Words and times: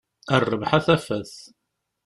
A 0.33 0.35
rrbeḥ, 0.41 0.71
a 0.77 0.79
tafat! 0.85 1.33